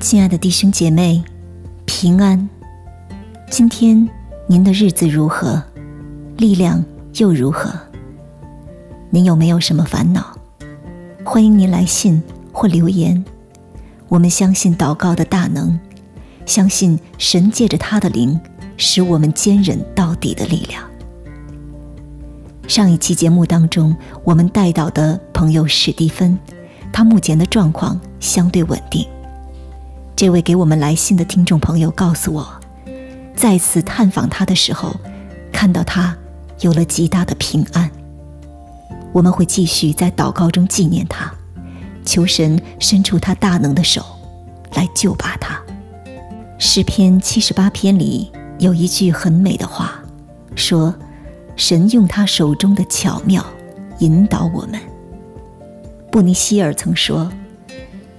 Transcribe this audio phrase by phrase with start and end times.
[0.00, 1.24] 亲爱的弟兄姐妹，
[1.84, 2.48] 平安！
[3.50, 4.08] 今天
[4.46, 5.60] 您的日子如何？
[6.36, 6.84] 力量
[7.14, 7.72] 又如何？
[9.10, 10.38] 您有没有什么烦恼？
[11.24, 12.22] 欢迎您来信
[12.52, 13.24] 或留言。
[14.06, 15.76] 我们相信祷告的大能，
[16.46, 18.38] 相信神借着他的灵，
[18.76, 20.80] 使我们坚忍到底的力量。
[22.68, 26.38] 上一期节目当中，我们带到的朋友史蒂芬，
[26.92, 29.04] 他目前的状况相对稳定。
[30.18, 32.44] 这位给我们来信的听众朋友告诉我，
[33.36, 34.96] 再次探访他的时候，
[35.52, 36.18] 看到他
[36.58, 37.88] 有了极大的平安。
[39.12, 41.32] 我们会继续在祷告中纪念他，
[42.04, 44.04] 求神伸出他大能的手，
[44.74, 45.62] 来救拔他。
[46.58, 50.02] 诗篇七十八篇里有一句很美的话，
[50.56, 50.92] 说
[51.54, 53.46] ：“神用他手中的巧妙
[54.00, 54.80] 引导我们。”
[56.10, 57.30] 布尼希尔曾说：“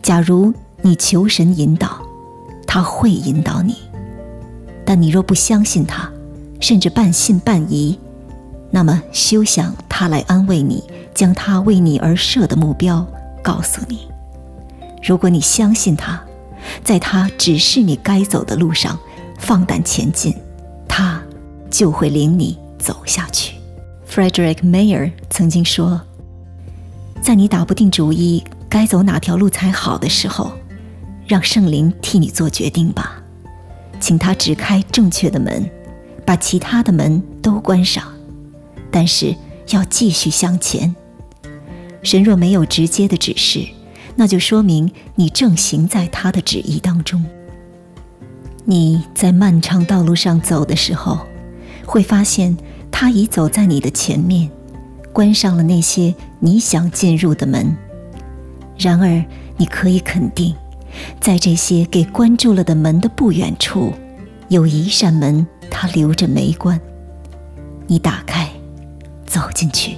[0.00, 0.54] 假如。”
[0.88, 2.00] 你求神引导，
[2.66, 3.74] 他会引导你；
[4.86, 6.10] 但你若不相信他，
[6.60, 7.98] 甚至半信半疑，
[8.70, 13.06] 那么休想他来安慰你，将他为你而设的目标
[13.42, 14.08] 告诉你。
[15.02, 16.18] 如果你相信他，
[16.82, 18.98] 在他指示你该走的路上
[19.38, 20.34] 放胆前进，
[20.88, 21.20] 他
[21.70, 23.56] 就会领你走下去。
[24.10, 26.00] Frederick Mayer 曾经说
[27.20, 30.50] ：“在你打不定主意该走哪条路才好的时候。”
[31.28, 33.22] 让圣灵替你做决定吧，
[34.00, 35.70] 请他只开正确的门，
[36.24, 38.02] 把其他的门都关上。
[38.90, 39.36] 但是
[39.68, 40.96] 要继续向前。
[42.02, 43.60] 神若没有直接的指示，
[44.16, 47.22] 那就说明你正行在他的旨意当中。
[48.64, 51.18] 你在漫长道路上走的时候，
[51.84, 52.56] 会发现
[52.90, 54.50] 他已走在你的前面，
[55.12, 57.76] 关上了那些你想进入的门。
[58.78, 59.22] 然而，
[59.58, 60.54] 你可以肯定。
[61.20, 63.92] 在这些给关住了的门的不远处，
[64.48, 66.80] 有一扇门，它留着没关。
[67.86, 68.48] 你打开，
[69.26, 69.96] 走进去，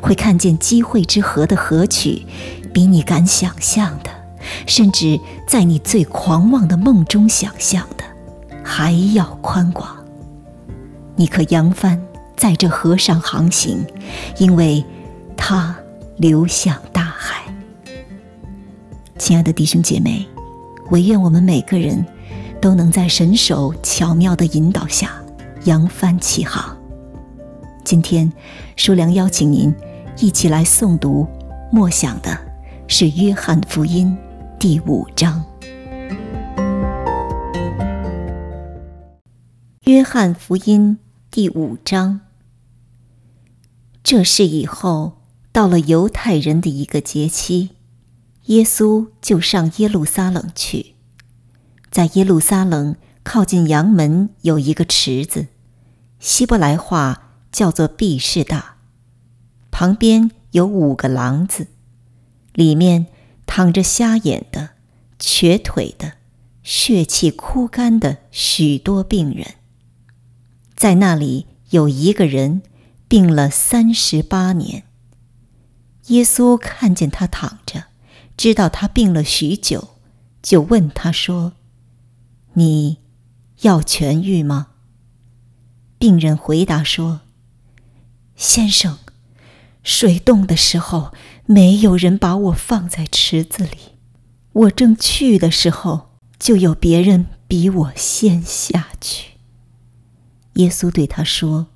[0.00, 2.24] 会看见机会之河的河曲，
[2.72, 4.10] 比你敢想象的，
[4.66, 8.04] 甚至在你最狂妄的梦中想象的，
[8.64, 9.88] 还要宽广。
[11.16, 12.00] 你可扬帆
[12.36, 13.84] 在这河上航行，
[14.38, 14.84] 因为
[15.36, 15.76] 它
[16.16, 16.76] 流向。
[19.22, 20.26] 亲爱的弟兄姐妹，
[20.90, 22.04] 唯愿我们每个人
[22.60, 25.12] 都能在神手巧妙的引导下
[25.62, 26.76] 扬帆起航。
[27.84, 28.32] 今天，
[28.74, 29.72] 舒良邀请您
[30.18, 31.24] 一起来诵读
[31.70, 32.36] 默想的
[32.88, 34.08] 是《约翰福音》
[34.58, 35.40] 第五章。
[39.84, 40.98] 《约翰福音》
[41.30, 42.22] 第五章，
[44.02, 45.18] 这是以后
[45.52, 47.70] 到了犹太人的一个节期。
[48.46, 50.94] 耶稣就上耶路撒冷去，
[51.90, 55.46] 在耶路撒冷靠近阳门有一个池子，
[56.18, 58.78] 希伯来话叫做毕士大，
[59.70, 61.68] 旁边有五个廊子，
[62.52, 63.06] 里面
[63.46, 64.70] 躺着瞎眼的、
[65.20, 66.14] 瘸腿的、
[66.64, 69.54] 血气枯干的许多病人。
[70.74, 72.62] 在那里有一个人
[73.06, 74.82] 病了三十八年，
[76.08, 77.84] 耶稣看见他躺着。
[78.36, 79.90] 知道他病了许久，
[80.42, 81.52] 就问他说
[82.54, 82.98] ：“你
[83.60, 84.68] 要痊愈吗？”
[85.98, 87.20] 病人回答说
[88.34, 88.98] ：“先生，
[89.84, 91.12] 水动的时候，
[91.46, 93.78] 没有人把我放在池子里。
[94.52, 99.34] 我正去的时候，就有别人比我先下去。”
[100.54, 101.68] 耶稣对他说：“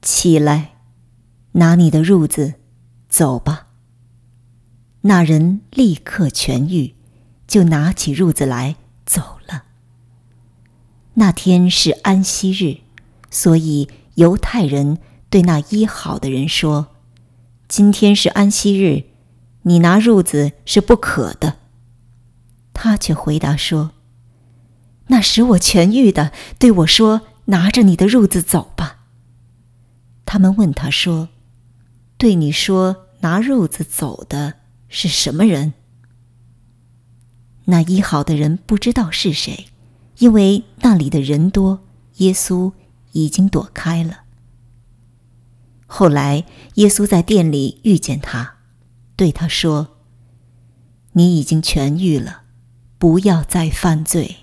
[0.00, 0.76] 起来，
[1.52, 2.54] 拿你的褥子，
[3.08, 3.68] 走吧。”
[5.02, 6.94] 那人立刻痊愈，
[7.48, 9.64] 就拿起褥子来走了。
[11.14, 12.78] 那天是安息日，
[13.30, 14.98] 所以犹太人
[15.28, 16.88] 对那医好的人说
[17.66, 19.04] ：“今天是安息日，
[19.62, 21.58] 你拿褥子是不可的。”
[22.72, 23.90] 他却回答说
[25.08, 29.00] ：“那使我痊愈的对我说：‘拿着你的褥子走吧。’”
[30.24, 31.28] 他们问他说
[32.16, 34.54] ：“对你说拿褥子走的？”
[34.94, 35.72] 是什么人？
[37.64, 39.68] 那医好的人不知道是谁，
[40.18, 41.82] 因为那里的人多，
[42.18, 42.72] 耶稣
[43.12, 44.24] 已经躲开了。
[45.86, 46.44] 后来，
[46.74, 48.56] 耶稣在店里遇见他，
[49.16, 49.96] 对他说
[51.12, 52.42] ：“你已经痊愈了，
[52.98, 54.36] 不要再犯罪，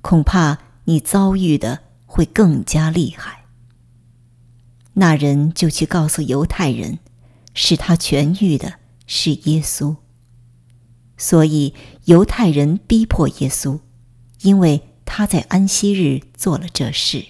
[0.00, 3.44] 恐怕你遭遇的会更加厉害。”
[4.94, 6.98] 那人就去告诉犹太人，
[7.54, 8.79] 使他痊愈的。
[9.12, 9.96] 是耶稣，
[11.16, 11.74] 所以
[12.04, 13.80] 犹太人逼迫耶稣，
[14.42, 17.24] 因为他在安息日做了这事。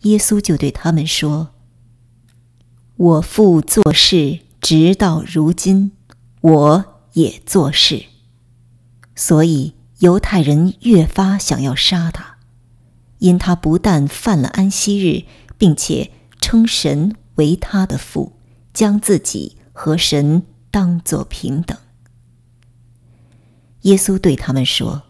[0.00, 1.50] 耶稣就对他们说
[2.96, 5.92] ：“我父做事，直到如今，
[6.40, 8.06] 我也做事。”
[9.14, 12.38] 所以犹太人越发想要杀他，
[13.18, 15.24] 因他不但犯了安息日，
[15.58, 18.38] 并且称神为他的父，
[18.72, 21.78] 将自己和神当作平等。
[23.82, 25.04] 耶稣对他们说：“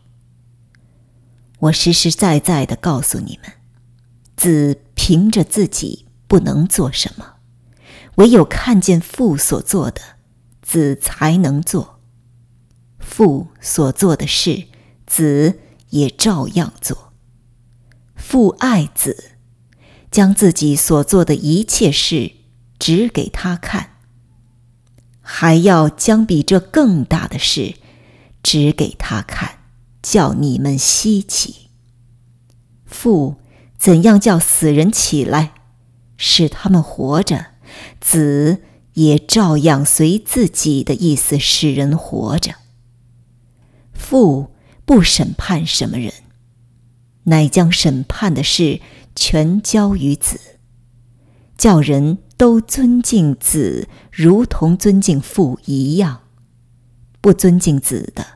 [1.58, 3.50] 我实实在在的告诉你们，
[4.36, 7.36] 子凭着自己不能做什么，
[8.16, 10.02] 唯有看见父所做的，
[10.60, 11.98] 子才能做。
[12.98, 14.64] 父所做的事，
[15.06, 17.14] 子也照样做。
[18.14, 19.30] 父爱子，
[20.10, 22.32] 将自己所做的一切事
[22.78, 23.93] 指给他看，
[25.24, 27.74] 还要将比这更大的事。”
[28.44, 29.60] 指给他看，
[30.02, 31.70] 叫你们稀奇。
[32.84, 33.36] 父
[33.78, 35.54] 怎样叫死人起来，
[36.18, 37.46] 使他们活着，
[38.02, 38.60] 子
[38.92, 42.56] 也照样随自己的意思使人活着。
[43.94, 44.52] 父
[44.84, 46.12] 不审判什么人，
[47.22, 48.82] 乃将审判的事
[49.16, 50.38] 全交于子，
[51.56, 56.20] 叫人都尊敬子，如同尊敬父一样。
[57.20, 58.26] 不尊敬子的，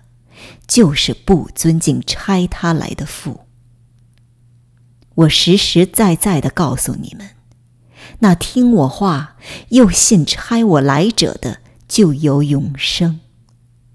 [0.66, 3.40] 就是不尊敬差他来的父。
[5.14, 7.30] 我实实在在的告诉你们，
[8.20, 9.36] 那听我话
[9.70, 13.20] 又信差我来者的，就有永生，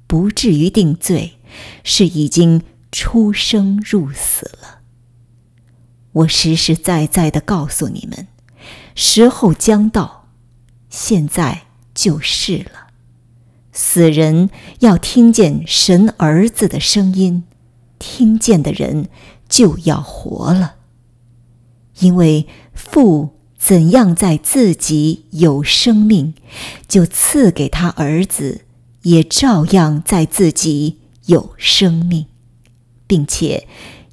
[0.06, 1.40] 不至于定罪，
[1.84, 2.62] 是已经
[2.92, 4.82] 出生入死了。
[6.12, 8.28] 我实实在在的告诉你们，
[8.96, 10.30] 时候将到，
[10.90, 11.64] 现在
[11.94, 12.88] 就是了。
[13.72, 14.50] 死人
[14.80, 17.44] 要听见神儿子的声音，
[17.98, 19.10] 听见的人
[19.50, 20.76] 就要活了。
[22.00, 26.34] 因为父怎样在自己有生命，
[26.88, 28.66] 就赐给他儿子，
[29.04, 32.28] 也照样在自己有生命，
[33.08, 33.68] 并且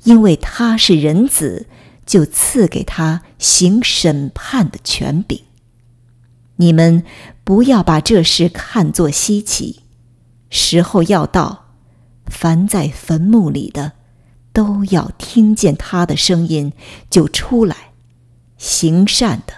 [0.05, 1.67] 因为他是人子，
[2.11, 5.45] 就赐给他行审判的权柄。
[6.57, 7.05] 你们
[7.45, 9.85] 不要把这事看作稀奇，
[10.49, 11.67] 时候要到，
[12.27, 13.93] 凡在坟墓里的，
[14.53, 16.73] 都要听见他的声音，
[17.09, 17.77] 就出来；
[18.59, 19.53] 行善的，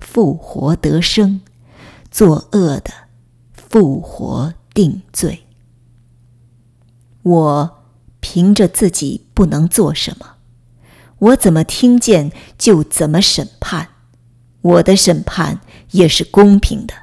[0.00, 1.38] 复活得生；
[2.10, 2.90] 作恶的，
[3.52, 5.44] 复活定罪。
[7.22, 7.84] 我
[8.18, 10.37] 凭着自己不能做什么，
[11.18, 13.88] 我怎么听见就怎么审判。
[14.60, 15.60] 我的审判
[15.92, 16.94] 也是公平的，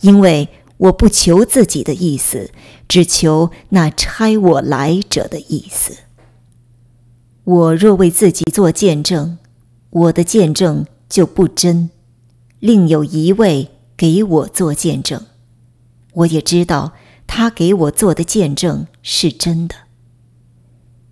[0.00, 2.50] 因为我不求自己的意思，
[2.86, 5.96] 只求那差我来者的意思。
[7.44, 9.38] 我若为自己做见证，
[9.90, 11.90] 我的见证就不真；
[12.60, 15.26] 另有一位给我做见证，
[16.12, 16.92] 我也知道
[17.26, 19.74] 他给我做的见证是真的。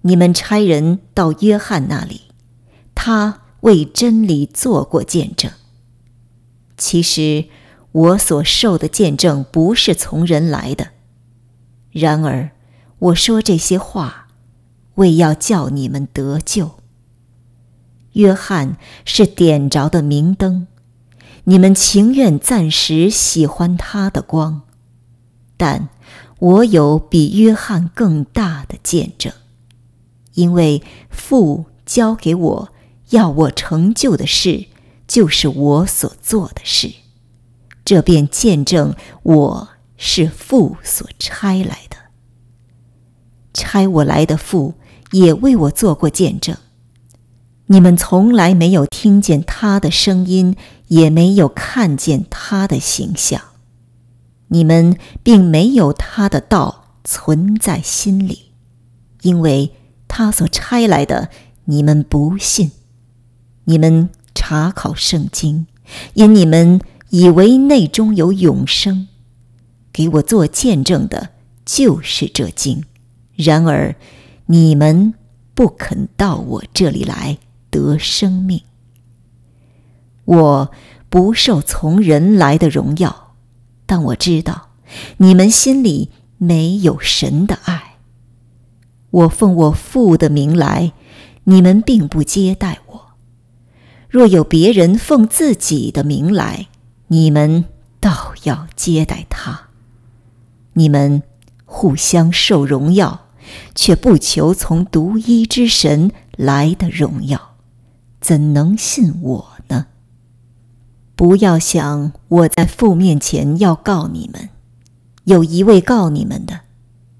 [0.06, 2.23] 你们差人到约翰那里，
[2.94, 3.43] 他。
[3.61, 5.50] 为真理做过见证。
[6.76, 7.47] 其实
[7.91, 10.91] 我所受的见证不是从人来的，
[11.91, 12.51] 然而
[12.98, 14.29] 我说这些话，
[14.96, 16.77] 为要叫你们得救。
[18.13, 20.69] 约翰是点着的明灯，
[21.44, 24.63] 你们情愿暂时喜欢他的光，
[25.56, 25.89] 但
[26.39, 29.32] 我有比约翰更大的见证，
[30.36, 32.69] 因为父交给我。
[33.10, 34.66] 要我成就的事，
[35.06, 36.93] 就是我所做的事，
[37.84, 41.96] 这便见证我是父所差来的。
[43.55, 44.74] 差我来的父
[45.12, 46.56] 也为我做过见证。
[47.66, 50.56] 你们从来没有听见他的声音，
[50.88, 53.40] 也没有看见他的形象，
[54.48, 58.50] 你们并没有他的道存在心里，
[59.22, 59.70] 因为
[60.08, 61.31] 他所差来的，
[61.65, 62.70] 你们不信。
[63.65, 65.67] 你们查考圣经，
[66.15, 69.08] 因你们以为内中有永生，
[69.93, 71.31] 给我做见证的，
[71.65, 72.84] 就是这经。
[73.34, 73.96] 然而，
[74.46, 75.15] 你们
[75.55, 77.39] 不肯到我这里来
[77.70, 78.63] 得生命。
[80.25, 80.70] 我
[81.08, 83.34] 不受从人来的荣耀，
[83.84, 84.69] 但我知道
[85.19, 87.85] 你们心里没有神的爱。
[89.10, 90.93] 我奉我父的名来，
[91.44, 93.06] 你们并不接待我。
[94.08, 96.69] 若有别人奉自己的名来，
[97.08, 97.65] 你们
[98.01, 99.69] 倒要接待他。
[100.75, 101.22] 你们
[101.65, 103.29] 互相受荣耀，
[103.75, 107.56] 却不求从独一之神来的荣耀，
[108.20, 109.86] 怎能信我呢？
[111.15, 114.51] 不要想我在父面前要告你们，
[115.25, 116.60] 有一位告你们的，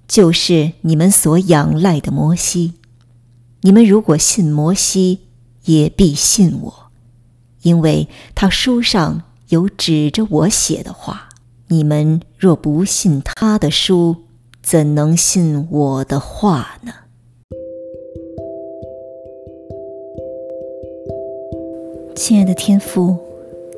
[0.07, 2.75] 就是你们所仰赖的摩西。
[3.63, 5.21] 你们如果信摩西，
[5.65, 6.75] 也必信我，
[7.63, 11.29] 因为他书上有指着我写的话。
[11.69, 14.15] 你们若不信他的书，
[14.63, 16.93] 怎能信我的话呢？
[22.15, 23.19] 亲爱的天父，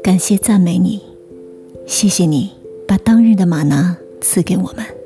[0.02, 1.02] 感谢赞美你，
[1.86, 2.52] 谢谢你
[2.86, 4.97] 把当日的玛拿赐给我们。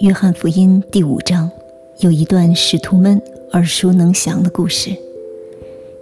[0.00, 1.50] 约翰福音第五章。
[1.98, 4.96] 有一段使徒们耳熟能详的故事：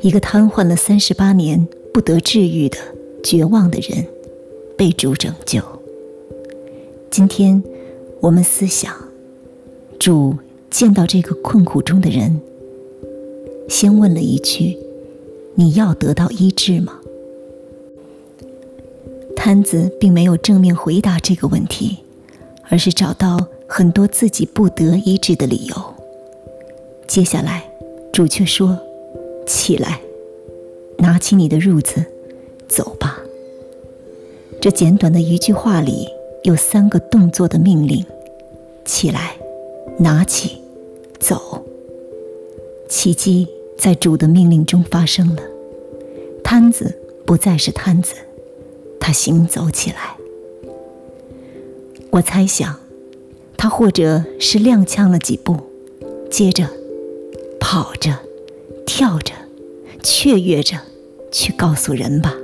[0.02, 2.76] 一个瘫痪了三十八年、不得治愈的
[3.24, 4.04] 绝望的人，
[4.76, 5.62] 被主拯救。
[7.10, 7.62] 今天，
[8.20, 8.92] 我们思想，
[9.98, 10.36] 主
[10.70, 12.38] 见到这个困苦中的人，
[13.66, 14.76] 先问了一句
[15.56, 17.00] ：“你要得到医治吗？”
[19.34, 21.96] 摊子并没有正面回答这个问题，
[22.68, 23.38] 而是找到。
[23.68, 25.76] 很多自己不得医治的理由。
[27.06, 27.64] 接下来，
[28.12, 28.78] 主却说
[29.46, 30.00] ：“起来，
[30.98, 32.04] 拿起你的褥子，
[32.68, 33.18] 走吧。”
[34.60, 36.08] 这简短的一句话里
[36.44, 38.04] 有三个动作的命令：
[38.84, 39.36] 起来，
[39.98, 40.62] 拿起，
[41.18, 41.64] 走。
[42.88, 45.42] 奇迹在主的命令中发生了，
[46.42, 48.14] 摊子不再是摊子，
[49.00, 50.16] 他行走起来。
[52.10, 52.85] 我猜想。
[53.56, 55.56] 他或者是踉跄了几步，
[56.30, 56.68] 接着
[57.58, 58.18] 跑着、
[58.86, 59.32] 跳着、
[60.02, 60.76] 雀跃着
[61.32, 62.34] 去告诉人吧。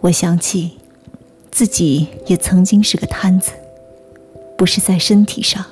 [0.00, 0.72] 我想起
[1.50, 3.52] 自己也曾经是个瘫子，
[4.56, 5.64] 不是在身体上，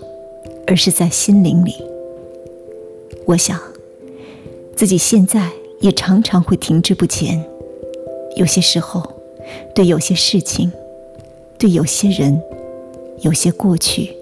[0.67, 1.77] 而是在心灵里。
[3.27, 3.61] 我想
[4.75, 5.51] 自己现在
[5.81, 7.45] 也常常会停滞不前，
[8.37, 9.03] 有些时候，
[9.75, 10.73] 对有些事情，
[11.57, 12.43] 对有些人。
[13.23, 14.15] 有些过去，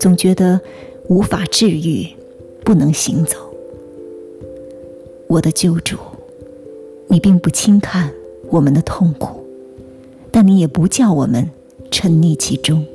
[0.00, 0.60] 总觉得
[1.08, 2.06] 无法治愈，
[2.64, 3.36] 不能行走。
[5.26, 5.96] 我的救主，
[7.08, 8.10] 你并不轻看
[8.48, 9.44] 我们的痛苦，
[10.30, 11.50] 但你也不叫我们
[11.90, 12.86] 沉溺其中。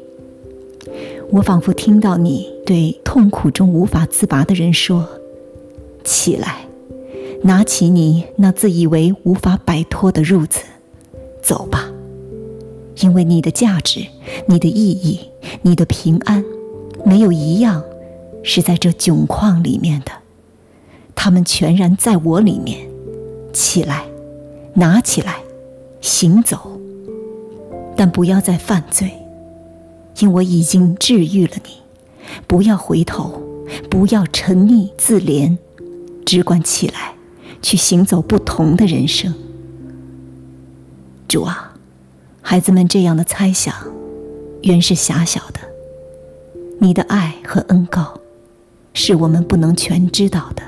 [1.29, 5.07] 我仿佛听到你对痛苦中无法自拔的人说
[6.03, 6.67] ：“起来，
[7.43, 10.61] 拿起你那自以为无法摆脱的褥子，
[11.41, 11.92] 走吧。”
[12.97, 14.05] 因为你的价值、
[14.47, 15.19] 你的意义、
[15.61, 16.43] 你的平安，
[17.05, 17.83] 没有一样
[18.43, 20.11] 是在这窘况里面的，
[21.15, 22.87] 他们全然在我里面。
[23.51, 24.05] 起来，
[24.73, 25.37] 拿起来，
[26.01, 26.79] 行走。
[27.95, 29.11] 但不要再犯罪，
[30.19, 31.71] 因我已经治愈了你。
[32.47, 33.41] 不要回头，
[33.89, 35.57] 不要沉溺自怜，
[36.25, 37.13] 只管起来，
[37.61, 39.33] 去行走不同的人生。
[41.27, 41.72] 主啊。
[42.45, 43.73] 孩子们这样的猜想，
[44.63, 45.61] 原是狭小的。
[46.79, 48.19] 你的爱和恩告，
[48.93, 50.61] 是我们不能全知道的，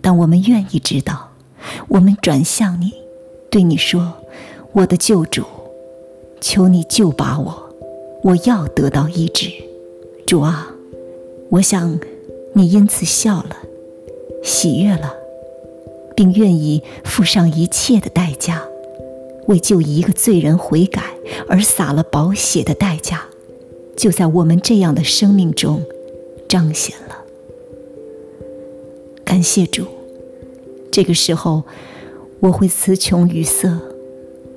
[0.00, 1.28] 但我们愿意知道。
[1.88, 2.90] 我们转向你，
[3.50, 4.14] 对你说
[4.72, 5.44] ：“我的救主，
[6.40, 7.74] 求你救拔我，
[8.24, 9.52] 我要得到医治。”
[10.26, 10.66] 主啊，
[11.50, 12.00] 我想
[12.54, 13.56] 你因此笑了，
[14.42, 15.12] 喜悦了，
[16.16, 18.62] 并愿意付上一切的代价。
[19.48, 21.02] 为救一个罪人悔改
[21.48, 23.24] 而洒了宝血的代价，
[23.96, 25.82] 就在我们这样的生命中
[26.48, 27.18] 彰显了。
[29.24, 29.86] 感谢主，
[30.90, 31.64] 这个时候
[32.40, 33.80] 我会词穷语塞，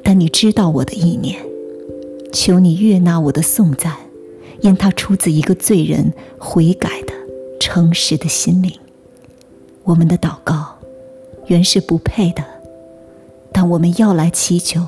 [0.03, 1.43] 但你知道我的意念，
[2.31, 3.95] 求你悦纳我的颂赞，
[4.61, 7.13] 因它出自一个罪人悔改的
[7.59, 8.71] 诚实的心灵。
[9.83, 10.77] 我们的祷告
[11.47, 12.54] 原是不配的。
[13.57, 14.81] 但我们要来祈求，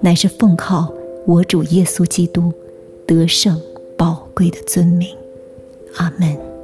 [0.00, 0.90] 乃是奉靠
[1.26, 2.50] 我主耶稣基督
[3.06, 3.60] 得胜
[3.98, 5.14] 宝贵的尊名，
[5.96, 6.55] 阿门。